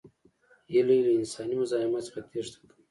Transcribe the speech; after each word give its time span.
هیلۍ 0.73 0.99
له 1.05 1.11
انساني 1.19 1.55
مزاحمت 1.61 2.03
څخه 2.07 2.19
تېښته 2.29 2.55
کوي 2.59 2.69